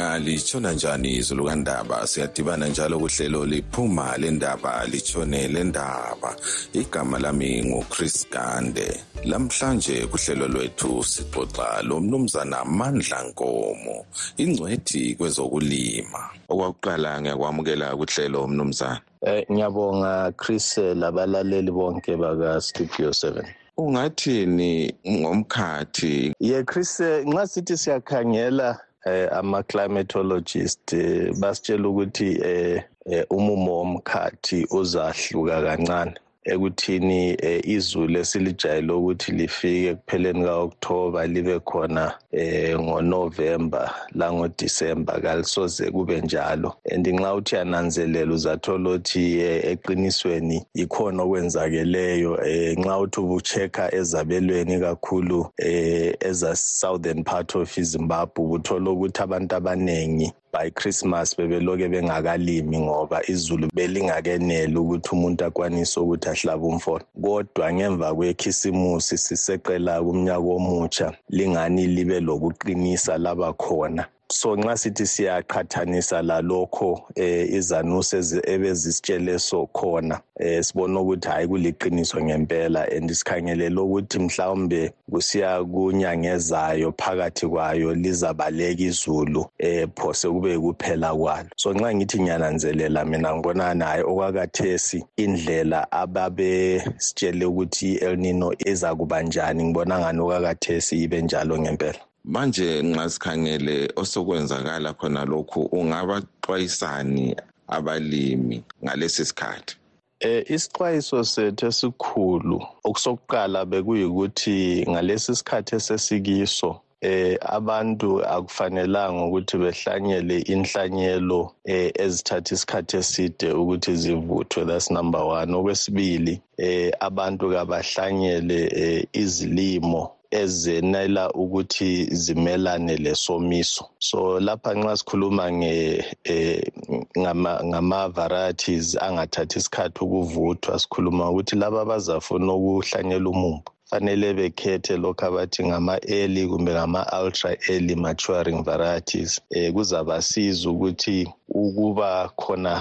lingalitshona 0.02 0.72
njani 0.72 1.16
izulu 1.16 1.44
kandaba 1.44 2.06
siyadibana 2.06 2.68
njalo 2.68 2.98
kuhlelo 2.98 3.46
liphuma 3.46 4.16
lendaba 4.16 4.84
litshone 4.86 5.48
lendaba. 5.48 6.36
Igama 6.72 7.18
lami 7.18 7.64
nguchris 7.64 8.26
gande 8.30 9.00
lamhlanje 9.24 10.06
kuhlelo 10.06 10.48
lwethu 10.48 11.02
sixoxa 11.04 11.82
lo 11.82 12.00
mnumzana 12.00 12.64
mandla 12.64 13.22
nkomo 13.22 14.06
ingcwethi 14.36 15.14
kwezokulima. 15.14 16.30
Okwakuqala 16.48 17.20
ngiyakwamukela 17.20 17.96
kuhlelo 17.96 18.48
mnumzana. 18.48 19.00
Eh 19.22 19.46
ngiyabonga 19.52 20.32
Chris 20.36 20.78
labalaleli 20.78 21.70
bonke 21.70 22.16
baka 22.16 22.60
Studio 22.60 23.10
7 23.10 23.44
ungathini 23.76 24.94
ngomkhathi? 25.08 26.34
Ye 26.40 26.64
Chris 26.64 27.00
nxa 27.00 27.46
sithi 27.46 27.76
siyakhangela 27.76 28.80
eh, 29.06 29.28
ama-climatologist 29.32 30.92
eh, 30.92 31.32
basitshela 31.40 31.88
ukuthi 31.88 32.40
eh, 32.44 32.82
eh, 33.06 33.24
umumo 33.30 33.72
womkhathi 33.78 34.66
uzahluka 34.70 35.62
kancane. 35.62 36.14
Ekuthini 36.44 37.36
eh, 37.42 37.60
izulu 37.64 38.18
esilijayele 38.18 38.92
ukuthi 38.92 39.32
lifike 39.32 39.88
ekupheleni 39.88 40.44
ka-October 40.44 41.28
libe 41.28 41.60
khona 41.60 42.14
eh 42.32 42.78
ngoNovember 42.80 43.90
langodisemba. 44.14 45.20
Kalisoze 45.20 45.90
kube 45.90 46.20
njalo. 46.20 46.74
And 46.92 47.06
nxa 47.06 47.34
uthi 47.34 47.54
yananzelela 47.54 48.34
uzathola 48.34 48.90
ukuthi 48.90 49.40
eh, 49.40 49.64
eqinisweni 49.64 50.64
ikhona 50.74 51.22
okwenzakeleyo. 51.22 52.46
Eh, 52.46 52.78
nxa 52.78 52.98
uthi 52.98 53.20
ubuchecka 53.20 53.94
ezabelweni 53.94 54.80
kakhulu 54.80 55.46
eh, 55.58 56.14
eza 56.20 56.56
southern 56.56 57.24
part 57.24 57.54
of 57.54 57.78
izimbabwe 57.78 58.44
ubuthola 58.44 58.90
ukuthi 58.90 59.22
abantu 59.22 59.56
abaningi 59.56 60.32
by 60.52 60.70
christmas 60.70 61.36
bebeloke 61.36 61.88
bengakalimi 61.88 62.78
ngoba 62.78 63.18
izulu 63.26 63.68
belingakeneli 63.74 64.76
ukuthi 64.76 65.08
umuntu 65.12 65.44
akwanise 65.44 66.00
ukuthi 66.00 66.28
ahlabe 66.28 66.66
umfolo 66.66 67.04
kodwa 67.22 67.72
ngemva 67.72 68.14
kwekhisimusi 68.14 69.18
siseqela 69.18 70.02
kumnyaka 70.04 70.48
omutsha 70.58 71.08
lingani 71.28 71.86
libe 71.86 72.20
lokuqinisa 72.20 73.18
laba 73.18 73.52
khona 73.52 74.04
so 74.32 74.56
nxa 74.56 74.76
sithi 74.76 75.06
siyaqhathanisa 75.06 76.22
lalokho 76.22 77.02
eh 77.14 77.52
izanuse 77.52 78.40
ebezisitshele 78.44 79.38
so 79.38 79.66
khona 79.66 80.20
eh 80.40 80.62
sibona 80.64 81.00
ukuthi 81.00 81.28
hayi 81.28 81.48
kuliqiniso 81.48 82.22
ngempela 82.22 82.88
and 82.96 83.10
sikhangelele 83.10 83.80
ukuthi 83.80 84.18
mhlawumbe 84.18 84.92
kusiya 85.10 85.64
kunyangezayo 85.64 86.92
phakathi 86.92 87.46
kwayo 87.46 87.94
lizabaleka 87.94 88.82
izulu 88.82 89.46
eh 89.58 89.88
phose 89.96 90.28
kube 90.28 90.58
kuphela 90.58 91.14
kwalo. 91.14 91.48
So 91.56 91.72
nxa 91.72 91.94
ngithi 91.94 92.20
ngiyananzelela 92.20 93.04
mina 93.04 93.36
ngibona 93.36 93.74
naye 93.74 94.02
okwakathesi 94.02 95.04
indlela 95.16 95.92
ababe 95.92 96.82
sitshele 96.98 97.44
ukuthi 97.44 97.96
El 97.96 98.16
Nino 98.16 98.52
izakuba 98.66 99.22
njani 99.22 99.64
ngibona 99.64 99.98
ngani 99.98 100.20
okwakathesi 100.20 101.02
ibe 101.02 101.22
njalo 101.22 101.58
ngempela. 101.58 102.11
Manje 102.24 102.82
nxa 102.82 103.10
sikhangele 103.10 103.92
osokwenzakala 103.96 104.92
khona 104.94 105.24
lokhu 105.24 105.60
ungabaxwayisani 105.72 107.36
abalimi 107.68 108.62
ngalesi 108.84 109.24
sikhathi? 109.24 109.76
Eh 110.20 110.44
isixwayiso 110.54 111.24
sethu 111.24 111.66
esikhulu 111.66 112.58
okusokuqala 112.84 113.64
bekuyikuthi 113.64 114.86
ngalesi 114.90 115.36
sikhathi 115.36 115.74
esesikiso 115.76 116.80
eh 117.02 117.36
abantu 117.42 118.08
akufanelanga 118.24 119.24
ukuthi 119.24 119.56
behlanyele 119.62 120.36
inhlanyelo 120.54 121.40
eh 121.64 121.90
ezithatha 122.04 122.54
isikhathi 122.54 122.96
eside 122.96 123.46
ukuthi 123.60 123.92
zivuthwe. 124.02 124.64
That's 124.64 124.90
number 124.90 125.20
1 125.20 125.54
okwesibili 125.54 126.34
eh 126.58 126.92
abantu 127.00 127.50
kabahlanyele 127.50 128.58
eh, 128.82 129.06
izilimo 129.12 130.02
ezenela 130.30 131.30
ukuthi 131.32 132.04
zimelane 132.14 132.96
lesomiso. 132.96 133.84
So 133.98 134.40
lapha 134.40 134.74
nxa 134.74 134.96
sikhuluma 134.96 135.52
nge 135.52 136.04
eh, 136.24 136.72
ngama, 137.18 137.60
ngama 137.64 138.08
varieties 138.08 138.96
angathathi 138.96 139.58
isikhathi 139.58 139.98
ukuvuthwa 140.04 140.78
sikhuluma 140.78 141.30
ukuthi 141.30 141.56
laba 141.56 141.80
abazafuna 141.82 142.52
ukuhlanyela 142.52 143.28
umumbu 143.30 143.71
fanele 143.92 144.34
bekhethe 144.34 144.96
lokho 144.96 145.26
abathi 145.26 145.60
ngama-early 145.68 146.48
kumbe 146.48 146.72
ngama-ultra 146.72 147.50
early 147.68 147.94
maturing 147.94 148.64
varieties. 148.64 149.40
Eh 149.50 149.72
kuzabasiza 149.72 150.70
ukuthi 150.70 151.28
ukuba 151.48 152.28
khona 152.40 152.74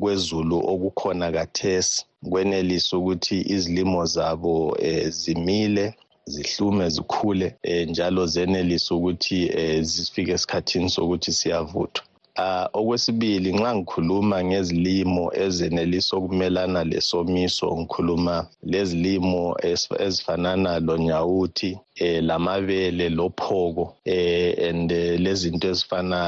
kwezulu 0.00 0.58
okukhona 0.72 1.32
kathesi 1.32 2.04
kwenelisa 2.30 2.96
ukuthi 2.98 3.36
izilimo 3.54 4.06
zabo 4.14 4.76
eh, 4.80 5.08
zimile 5.10 5.94
zihlume 6.24 6.88
zikhule 6.88 7.56
eh, 7.62 7.88
njalo 7.88 8.26
zenelise 8.26 8.94
ukuthi 8.94 9.46
eh, 9.46 9.82
zifike 9.82 10.32
esikhathini 10.32 10.90
sokuthi 10.90 11.32
siyavuthwa 11.32 12.04
Uh, 12.40 12.66
okwesibili 12.78 13.48
nxa 13.52 13.74
ngikhuluma 13.76 14.44
ngezilimo 14.44 15.24
ezenelisa 15.44 16.16
ukumelana 16.16 16.80
lesomiso 16.90 17.66
ngikhuluma 17.78 18.36
lezilimo 18.72 19.42
ezifanana 20.06 20.70
lonyawuthi 20.86 21.70
eh, 22.02 22.22
lamabele 22.28 23.06
lophoko 23.18 23.84
eh, 24.04 24.68
and 24.68 24.92
eh, 24.92 25.20
lezinto 25.24 25.68
ezifana 25.72 26.20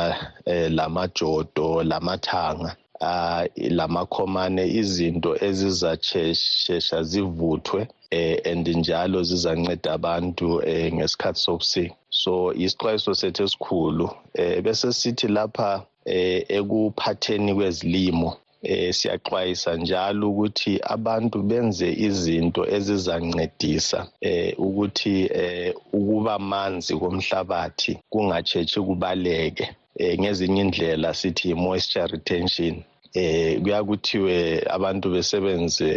eh, 0.51 0.71
lamajodo 0.77 1.83
lamathanga 1.91 2.71
uh, 3.01 3.43
lamakhomane 3.79 4.65
izinto 4.81 5.31
ezizashesha 5.47 7.03
zivuthwe 7.11 7.81
eh 8.11 8.41
and 8.51 8.69
njalo 8.69 9.23
zizanceda 9.23 9.93
abantu 9.93 10.49
eh 10.67 10.93
ngesikhathi 10.95 11.41
sobusika 11.41 11.95
so 12.11 12.53
isixwayiso 12.65 13.15
sethu 13.15 13.43
esikhulu 13.43 14.11
eh 14.35 14.63
bese 14.63 14.93
sithi 14.93 15.29
lapha 15.29 15.87
eh 16.05 16.45
ekuphatheni 16.49 17.55
kwezilimo 17.55 18.37
eh 18.63 18.95
siyaxwayisa 18.95 19.77
njalo 19.77 20.31
ukuthi 20.31 20.73
abantu 20.95 21.43
benze 21.43 21.89
izinto 22.07 22.63
ezizancedisa 22.77 24.01
eh 24.21 24.55
ukuthi 24.59 25.17
eh 25.43 25.75
ukuba 25.93 26.39
manzi 26.39 26.93
komhlabathi 27.01 27.93
kungatshetshi 28.11 28.81
kubaleke. 28.81 29.67
Eh 29.99 30.19
ngezinye 30.21 30.61
indlela 30.61 31.15
sithi 31.15 31.55
moisture 31.55 32.07
retention. 32.07 32.75
Eh 33.15 33.61
kuyakuthiwe 33.63 34.65
abantu 34.77 35.07
besebenze 35.15 35.89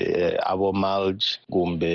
abo 0.52 0.74
mulch 0.74 1.26
kumbe 1.52 1.92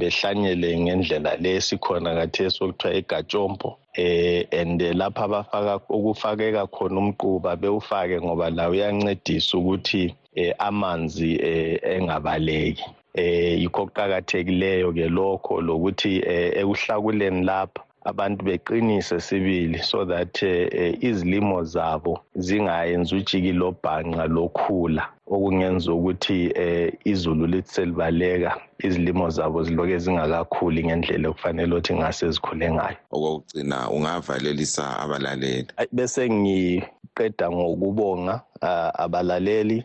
behlanyele 0.00 0.68
ngendlela 0.80 1.36
lesikhona 1.36 2.14
kathesi 2.14 2.58
okuthiwa 2.64 2.94
igatshompo 2.94 3.78
eh 3.94 4.46
and 4.52 4.80
lapha 4.80 5.24
abafaka 5.24 5.80
ukufakeka 5.88 6.66
khona 6.66 6.98
umquba 7.00 7.56
bewufake 7.56 8.20
ngoba 8.20 8.50
lawo 8.50 8.72
uyancedisa 8.72 9.58
ukuthi 9.58 10.14
eh, 10.34 10.54
amanzi 10.58 11.36
eh, 11.36 11.80
engabaleki. 11.84 12.84
Eh 13.14 13.60
yikho 13.60 13.86
kuqhakathekileyo 13.86 14.92
ke 14.92 15.08
lokho 15.08 15.60
lokuthi 15.60 16.22
eh, 16.24 16.56
ekuhlakuleni 16.56 17.44
lapha. 17.44 17.84
Abantu 18.04 18.44
beqinise 18.44 19.20
sibili 19.20 19.78
so 19.78 20.04
that 20.04 20.42
eh, 20.42 20.96
izilimo 21.00 21.64
zabo 21.64 22.20
zingayenzi 22.34 23.14
ujikilo 23.14 23.74
bhanqa 23.82 24.26
lokhula. 24.26 25.08
Okungenza 25.26 25.92
ukuthi 25.92 26.52
eh, 26.54 26.92
izulu 27.04 27.46
lithi 27.46 27.72
selibaleka 27.74 28.56
izilimo 28.78 29.30
zabo 29.30 29.62
ziloke 29.62 29.98
zingakakhuli 29.98 30.84
ngendlela 30.84 31.28
okufanele 31.28 31.72
ukuthi 31.72 31.94
ngase 31.94 32.30
zikhule 32.30 32.72
ngayo. 32.72 32.96
Okokugcina 33.10 33.90
ungavalelisa 33.90 34.98
abalaleli. 35.00 35.66
Bese 35.92 36.28
ukuqeda 37.12 37.50
ngokubonga 37.50 38.40
abalaleli 38.94 39.84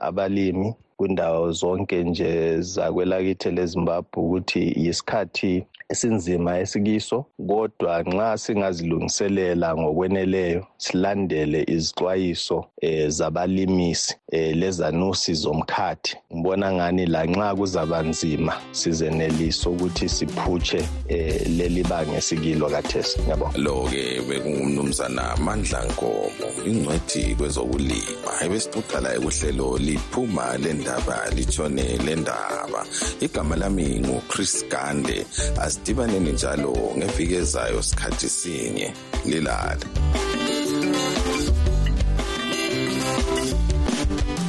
abalimi 0.00 0.74
kwindawo 0.98 1.52
zonke 1.52 2.04
nje 2.04 2.60
zakwelakithi 2.60 3.50
lezimbabwe 3.50 4.16
ukuthi 4.22 4.62
yisikhathi 4.84 5.52
esinzima 5.88 6.58
esikiso. 6.58 7.24
Kodwa 7.48 8.02
nxa 8.02 8.38
singazilungiselela 8.38 9.76
ngokweneleyo 9.76 10.66
silandele 10.76 11.64
izixwayiso 11.68 12.64
eh, 12.80 13.08
zabalimisi 13.08 14.16
eh, 14.32 14.56
lezanusi 14.56 15.34
zomkhathi. 15.34 16.16
Ngibona 16.34 16.72
ngani 16.72 17.06
lanxa 17.06 17.54
kuzaba 17.54 18.02
nzima 18.02 18.52
sizenelisa 18.70 19.70
ukuthi 19.70 20.08
siphutshe 20.08 20.88
eh, 21.08 21.46
leli 21.56 21.82
banga 21.82 22.16
esikilo 22.16 22.68
kathesi. 22.68 23.20
Ngiyabonga. 23.20 23.58
Lo-ke 23.58 24.20
bekungumnumzana 24.28 25.36
mandla 25.36 25.84
nkomo 25.84 26.48
ingcwethi 26.66 27.34
kwezokulima 27.34 28.30
ebesixoxa 28.44 29.00
laye 29.00 29.18
kuhlelo 29.18 29.78
liphuma 29.78 30.58
le 30.58 30.72
ndaba 30.88 31.30
litshone 31.36 31.98
le 32.04 32.16
ndaba. 32.16 32.86
Igama 33.20 33.56
lami 33.56 34.00
nguchris 34.00 34.64
gande. 34.68 35.26
Asidibaneni 35.60 36.32
njalo 36.32 36.72
ngeviki 36.96 37.34
ezayo 37.34 37.82
sikhathi 37.82 38.28
sinye. 38.28 38.94
Lilale. 39.26 39.86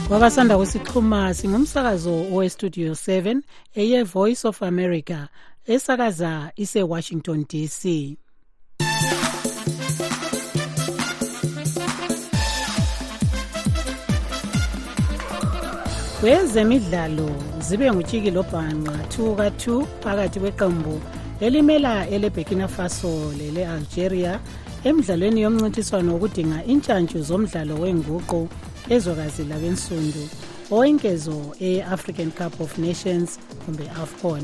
Kwabasanda 0.07 0.57
kusixhuma 0.57 1.33
singumsakazo 1.33 2.13
owestudio 2.33 2.91
7 2.93 3.41
eye-voice 3.75 4.47
of 4.47 4.63
america 4.63 5.27
esakaza 5.67 6.51
ise-washington 6.55 7.45
dc 7.49 7.81
kwezemidlalo 16.19 17.29
zibe 17.59 17.91
ngutshiki 17.91 18.31
lobhanqa 18.31 18.91
2 18.91 19.35
ka-2 19.35 19.85
phakathi 20.03 20.39
kweqembu 20.39 21.01
elimela 21.39 22.07
eleburkina 22.09 22.67
faso 22.67 23.11
lele-algeria 23.39 24.39
emidlalweni 24.83 25.41
yomncintiswano 25.41 26.09
wokudinga 26.13 26.59
intshantshu 26.71 27.19
zomdlalo 27.29 27.75
wenguqu 27.83 28.41
ezwekazi 28.93 29.43
labensundu 29.51 30.23
owenkezo 30.71 31.37
e-african 31.67 32.31
cup 32.39 32.53
of 32.61 32.77
nations 32.77 33.39
kumbe 33.65 33.85
afcon 34.03 34.43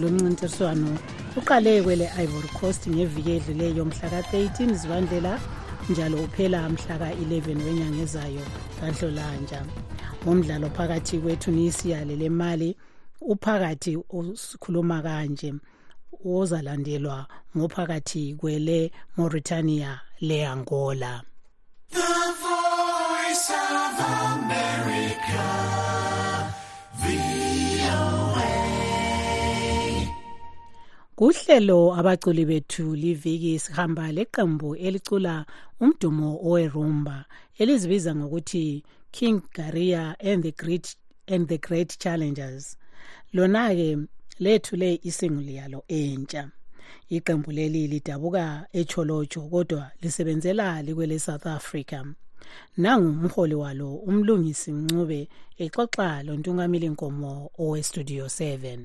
lo 0.00 0.08
mncintiswano 0.08 0.90
uqale 1.36 1.82
kwele 1.82 2.06
ivory 2.22 2.48
coast 2.60 2.82
ngeviki 2.88 3.30
edluleyo 3.36 3.84
mhla 3.84 4.08
ka-13 4.12 4.74
zibandlela 4.80 5.32
njalo 5.90 6.16
uphela 6.24 6.68
mhla 6.68 6.94
ka-11 6.98 7.64
wenyanga 7.66 8.02
ezayo 8.02 8.44
kanhlolanja 8.80 9.60
umdlalo 10.26 10.70
phakathi 10.70 11.18
kwetunisia 11.18 12.04
lelemali 12.04 12.76
uphakathi 13.20 13.98
usikhuluma 14.10 15.02
kanje 15.02 15.54
ozalandelwa 16.24 17.26
ngophakathi 17.56 18.34
kwele 18.34 18.92
Mauritania 19.16 20.00
le 20.20 20.46
Angola. 20.46 21.22
The 21.90 22.00
voice 22.44 23.50
of 23.50 24.00
America 24.34 25.70
kuhlelo 31.20 31.94
abaculi 31.98 32.44
bethu 32.44 32.96
liviki 32.96 33.58
sihamba 33.58 34.12
leqembu 34.12 34.76
elicula 34.76 35.44
umdumo 35.80 36.40
owerumba 36.48 37.24
elizibiza 37.58 38.14
ngokuthi 38.14 38.82
King 39.12 39.42
Garia 39.52 40.16
and 40.20 40.42
the 40.42 40.52
Great 40.52 40.94
and 41.26 41.48
the 41.48 41.58
Great 41.58 41.98
Challengers. 41.98 42.76
Lona 43.32 43.74
ke 43.74 44.08
lethule 44.40 45.00
isinguli 45.02 45.54
yalo 45.56 45.84
entsha. 45.88 46.50
Iqembu 47.10 47.52
leli 47.52 47.88
lidabuka 47.88 48.66
echolocho 48.72 49.40
kodwa 49.50 49.90
lisebenzela 50.02 50.82
likwele 50.82 51.18
South 51.18 51.46
Africa. 51.46 52.04
Nangu 52.76 53.08
umholi 53.08 53.54
walo 53.54 53.94
umlungisi 53.94 54.72
Ncube 54.72 55.28
exoxa 55.58 56.22
lontungameli 56.22 56.88
Nkomo 56.88 57.50
owe 57.58 57.82
Studio 57.82 58.26
7 58.26 58.78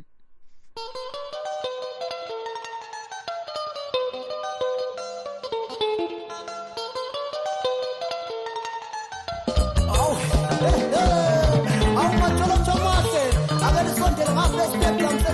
Horizonte, 13.78 14.26
la 14.26 14.34
más 14.34 14.52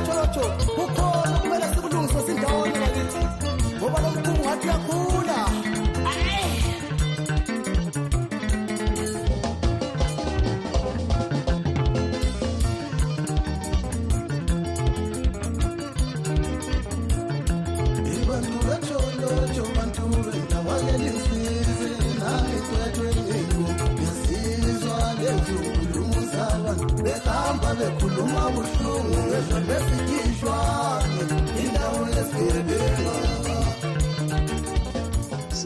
Chorocho, 0.04 0.41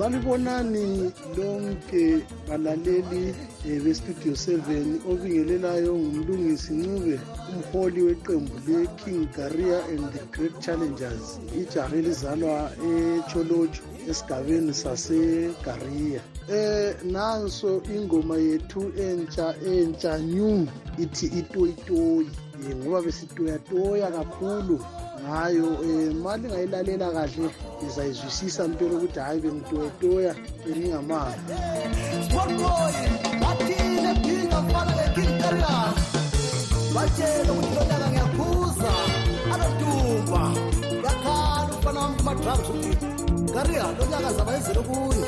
salibonani 0.05 1.11
lonke 1.37 2.21
balaleli 2.47 3.35
eh, 3.67 3.81
bestudio 3.83 4.33
7 4.33 5.11
obingelelayo 5.11 5.95
ngumlungisi 5.95 6.73
ncube 6.73 7.19
umholi 7.53 8.01
weqembu 8.01 8.53
le-king 8.67 9.27
garia 9.35 9.79
and 9.85 10.13
the 10.13 10.23
great 10.37 10.59
challengers 10.59 11.39
ijaha 11.61 11.95
elizalwa 11.95 12.71
echolocho 12.91 13.83
esigabeni 14.09 14.73
sasegaria 14.73 16.21
eh 16.53 16.95
nanso 17.11 17.81
ingoma 17.95 18.37
yethu 18.37 18.81
entsha 19.07 19.55
entsha 19.73 20.17
new 20.17 20.67
ithi 21.03 21.25
itoyitoyi 21.39 22.29
ngoba 22.75 23.01
besitoyatoya 23.01 24.07
kakhulu 24.11 24.79
ngayo 25.23 25.67
um 25.85 26.13
ma 26.23 26.37
lingayilalela 26.37 27.11
kahle 27.11 27.49
izayizwisisa 27.87 28.67
mpela 28.67 28.93
ukuthi 28.95 29.19
hhayi 29.19 29.39
bengitoyatoya 29.43 30.31
karias 35.41 35.97
batshele 36.95 37.51
ukuthi 37.51 37.75
lonyaka 37.75 38.07
ngiyakhuza 38.11 38.91
alodumba 39.53 40.41
yakhala 41.05 41.71
ufana 41.77 41.99
wami 42.01 42.15
kumadrums 42.17 42.69
ukuthi 42.69 43.07
kariya 43.53 43.85
lonyaka 43.97 44.29
zaba 44.33 44.51
yenzele 44.53 44.81
kuye 44.87 45.25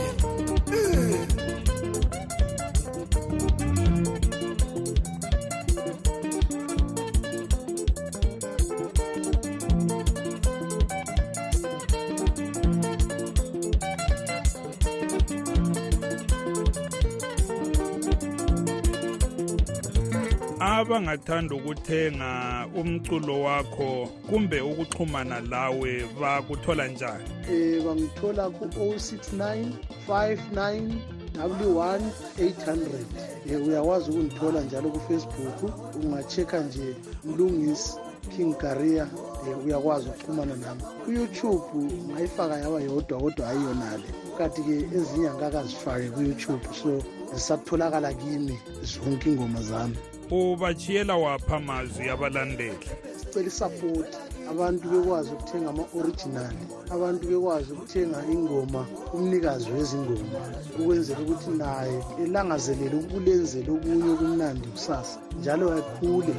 abangathanda 20.78 21.56
ukuthenga 21.56 22.32
umculo 22.80 23.42
wakho 23.42 23.90
kumbe 24.30 24.62
ukuxhumana 24.62 25.40
lawe 25.40 25.92
bakuthola 26.22 26.88
njani? 26.88 27.26
Um 27.50 27.86
bangithola 27.86 28.50
ku-069 28.50 29.72
59 30.08 30.92
w1 31.34 32.02
800 32.40 33.56
um 33.56 33.68
uyakwazi 33.68 34.12
ukungithola 34.12 34.62
njalo 34.62 34.90
kufacebook. 34.90 35.60
Ungachekha 36.04 36.60
nje 36.60 36.96
mlungisi 37.26 37.94
king 38.36 38.58
garia 38.58 39.08
um 39.48 39.66
uyakwazi 39.66 40.10
ukuxhumana 40.10 40.56
nami. 40.56 40.82
Kuyoutube 41.06 41.94
ngayifaka 42.12 42.58
yaba 42.58 42.82
yodwa 42.82 43.20
kodwa 43.22 43.48
hayi 43.48 43.64
yonale 43.64 44.10
kanti-ke 44.38 44.76
ezinye 44.98 45.30
angakazifake 45.30 46.10
kuyoutube 46.10 46.68
so 46.82 47.04
zisatholakala 47.34 48.14
kimi 48.14 48.60
zonke 48.84 49.30
ingoma 49.30 49.62
zami 49.62 49.98
ubachiyela 50.32 51.16
wapha 51.16 51.56
amazwi 51.58 52.10
abalandeli. 52.10 52.88
Sicela 53.18 53.48
isapoti 53.48 54.18
abantu 54.52 54.84
bekwazi 54.92 55.30
ukuthenga 55.32 55.70
ama-orijinali 55.70 56.64
abantu 56.96 57.24
bekwazi 57.28 57.70
ukuthenga 57.72 58.20
ingoma 58.34 58.82
umnikazi 59.14 59.68
wezingoma 59.72 60.40
ukwenzela 60.80 61.20
ukuthi 61.20 61.52
naye 61.62 61.98
elangazelele 62.24 62.96
ukulenzela 63.04 63.70
okunye 63.76 64.10
okumnandi 64.16 64.68
kusasa 64.76 65.20
njalo 65.40 65.66
akhule. 65.78 66.34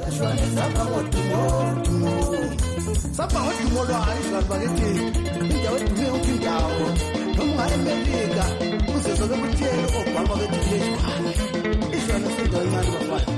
Saba 3.17 3.39
ngodumo 3.43 3.81
lwayo 3.89 4.39
bakithi 4.49 4.89
indawo 5.53 5.77
edume 5.77 6.03
yonke 6.09 6.29
indawo 6.35 6.85
noma 7.35 7.51
ungayemelika 7.51 8.45
uzezo 8.95 9.25
bekutshela 9.29 9.85
obhama 9.99 10.33
bethi 10.39 10.59
kulejwane 10.63 11.31
ijwane 11.97 12.27
sendawo 12.35 12.63
encane 12.65 12.91
bafana 12.93 13.28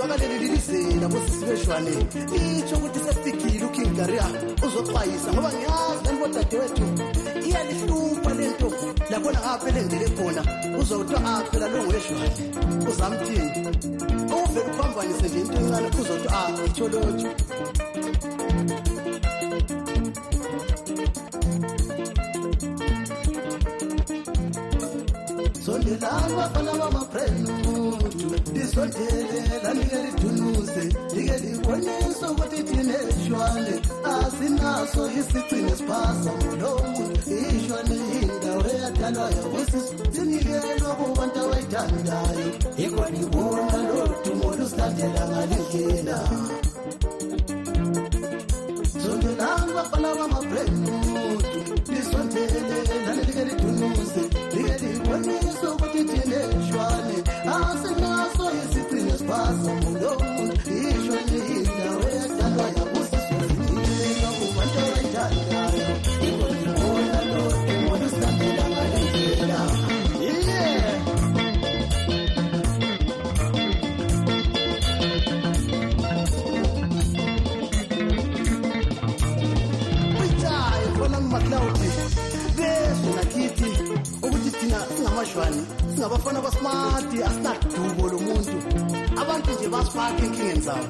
uzwakaleli 0.00 0.38
lilizela 0.38 1.08
bosisi 1.08 1.44
beshwane 1.46 1.90
litsho 2.32 2.76
ukuthi 2.76 3.00
sesifikile 3.04 3.64
ukhingaria 3.64 4.26
uzoxwayisa 4.66 5.32
ngoba 5.32 5.50
ngiyazi 5.52 6.02
kanti 6.04 6.20
bodade 6.20 6.56
lento 8.38 8.68
lakhona 9.10 9.40
ngapha 9.40 9.68
elendele 9.68 10.08
khona 10.16 10.42
uzokuthiwa 10.80 11.20
aphela 11.38 11.66
longweshwane 11.72 12.30
uzamthini? 12.90 13.50
Uvele 14.36 14.60
uphambanise 14.70 15.28
nje 15.28 15.40
into 15.40 15.58
encane 15.60 15.88
uzothi 16.00 16.28
a 16.38 16.42
itholotho 16.66 17.28
sondelani 25.64 26.34
bafana 26.38 26.72
bamaprenu 26.80 27.69
lisondele 28.54 29.60
lanike 29.64 29.96
lidunuze 30.04 30.84
like 31.14 31.38
libonise 31.38 32.26
ukuthi 32.30 32.62
thine 32.62 32.98
shwane 33.26 33.74
asinaso 34.12 35.10
isigcine 35.18 35.70
siphasa 35.76 36.30
mulomu 36.40 37.12
ishwane 37.56 37.96
indawo 38.22 38.64
eyadalwayo 38.74 39.42
kwesisu 39.52 39.94
sinikelwa 40.12 40.94
kubantu 40.94 41.38
abayithandayo 41.40 42.48
yikho 42.78 43.04
libona 43.14 43.76
lodumo 43.88 44.54
lusilandela 44.56 45.28
ngalindlela 45.28 46.18
sondelani 49.02 49.72
bafana 49.76 50.14
bamaprenudu 50.14 51.60
lisondele 51.92 52.76
lanike 53.06 53.44
lidunuze 53.44 54.29
singabafana 86.10 86.40
basimati 86.40 87.22
asinadubo 87.22 88.08
lo 88.08 88.18
muntu 88.18 88.56
abantu 89.22 89.50
nje 89.52 89.68
basifake 89.68 90.22
enkingeni 90.24 90.60
zabo. 90.60 90.88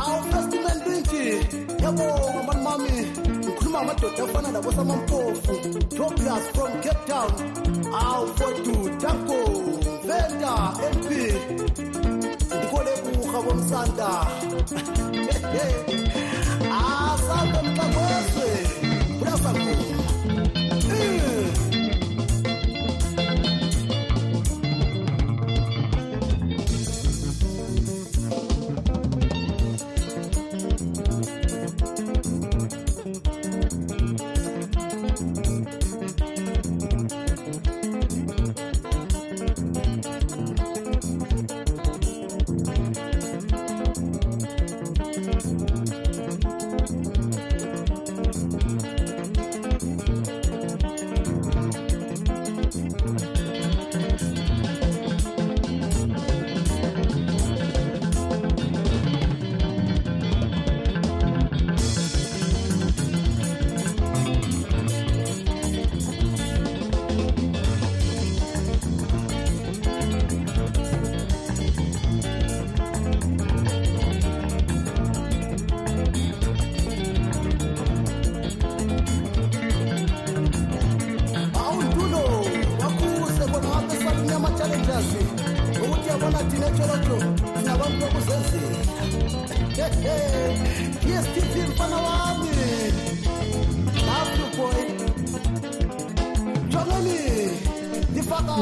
Awu 0.00 0.22
festival 0.30 0.78
lwinti 0.84 1.24
yabonga 1.82 2.42
mani 2.46 2.62
mami 2.62 2.92
ngikhuluma 3.38 3.78
ngamadoda 3.78 4.22
afana 4.24 4.48
labo 4.52 4.72
samampofu 4.72 5.54
tobias 5.96 6.44
from 6.54 6.72
cape 6.82 7.04
town. 7.08 7.32
Awu 7.94 8.26
fodu 8.36 8.74
tanko 9.00 9.38
venda 10.06 10.52
mp 10.94 11.08
ndikole 12.56 12.92
buha 13.04 13.38
bomsanda. 13.42 14.10
Asambe 16.72 17.58
mxakwezwe 17.68 18.31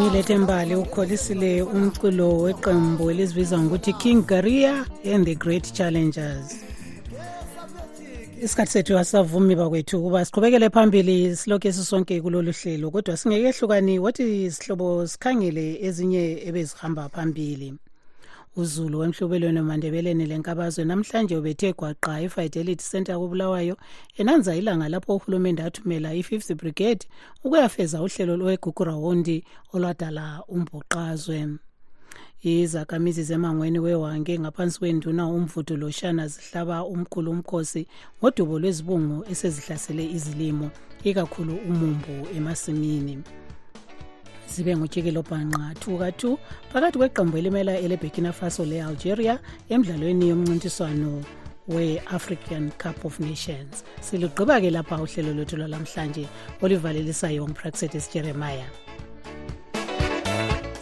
ngilethe 0.00 0.38
mbali 0.38 0.74
ukholisile 0.74 1.62
umculo 1.62 2.28
weqembu 2.44 3.10
elizibiza 3.10 3.58
ngokuthi 3.58 3.92
king 3.92 4.26
garia 4.26 4.86
and 5.04 5.26
the 5.26 5.34
great 5.34 5.72
challengers. 5.72 6.64
Isikhathi 8.42 8.72
sethu 8.72 8.98
asavumi 8.98 9.54
bakwethu 9.56 9.98
ukuba 9.98 10.24
siqhubekele 10.24 10.70
phambili 10.70 11.36
silokhu 11.36 11.72
sisonke 11.72 12.20
kulolu 12.20 12.52
hlelo 12.52 12.90
kodwa 12.90 13.16
singekehlukani 13.16 13.98
wathi 13.98 14.50
sihlobo 14.50 15.06
sikhangele 15.06 15.84
ezinye 15.86 16.48
ebezihamba 16.48 17.08
phambili. 17.08 17.74
Uzulu 18.56 18.98
wemhlubelweni 18.98 19.60
mandebeleni 19.60 20.26
lenkabazo 20.26 20.84
namhlanje 20.84 21.36
ubethe 21.36 21.72
gwaqa 21.72 22.20
efidelity 22.26 22.84
center 22.90 23.16
kobulawayo 23.16 23.76
enanza 24.20 24.56
ilanga 24.56 24.88
lapho 24.88 25.16
uhulumende 25.16 25.62
athumela 25.62 26.14
i-50 26.14 26.54
brigade 26.54 27.06
ukuyafeza 27.44 28.02
uhlelo 28.02 28.36
lwegugurawundi 28.36 29.44
olwadala 29.74 30.42
umbhuqazwe 30.48 31.38
izakhamizi 32.42 33.22
zemangweni 33.22 33.78
wewange 33.78 34.38
ngaphansi 34.38 34.78
kwenduna 34.78 35.26
umvudo 35.26 35.76
loshana 35.76 36.28
zihlaba 36.28 36.84
umkhulu 36.84 37.30
umkhosi 37.30 37.86
ngodubo 38.18 38.58
lwezibungu 38.58 39.16
esezihlasele 39.30 40.04
izilimo 40.16 40.70
ikakhulu 41.04 41.54
umumbu 41.70 42.14
emasimini. 42.36 43.14
Zibe 44.54 44.76
ngutshikelo 44.76 45.22
bhanqa. 45.22 45.74
2 45.80 45.98
ka-2 45.98 46.36
phakathi 46.72 46.98
kweqembu 46.98 47.38
elimela 47.38 47.78
eleburkina 47.78 48.32
faso 48.32 48.64
le-algeria 48.64 49.38
emdlalweni 49.68 50.28
yomncintiswano 50.28 51.22
we-african 51.68 52.70
cup 52.78 53.04
of 53.04 53.20
nations. 53.20 53.84
Silugqiba-ke 54.00 54.70
lapha 54.70 55.02
uhlelo 55.02 55.32
lwethu 55.34 55.56
lwalamhlanje 55.56 56.28
olivalelisayo 56.62 57.44
umpraxetis 57.44 58.12
jeremiah. 58.14 58.66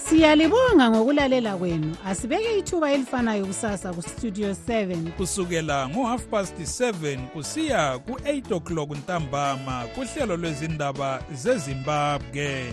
Siyalibonga 0.09 0.90
ngokulalela 0.90 1.57
kwenu. 1.57 1.96
Asibeke 2.07 2.59
ithuba 2.59 2.92
elifanayo 2.92 3.46
kusasa 3.46 3.92
kustudio 3.92 4.50
7 4.50 5.11
kusukela 5.11 5.88
ngo-half 5.88 6.26
past 6.26 6.59
7 6.59 7.26
kusiya 7.26 7.98
ku-8 7.98 8.54
o'clock 8.57 8.90
ntambama 8.90 9.87
kuhlelo 9.94 10.37
lwezindaba 10.37 11.22
zezimbabwe. 11.35 12.72